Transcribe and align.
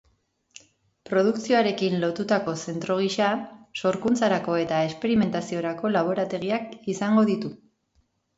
Produkzioarekin 1.09 1.97
lotutako 2.03 2.55
zentro 2.71 2.95
gisa, 3.01 3.27
sorkuntzarako 3.83 4.57
eta 4.63 4.81
esperimentaziorako 4.89 5.93
laborategiak 5.99 6.75
izango 6.97 7.29
ditu. 7.31 7.55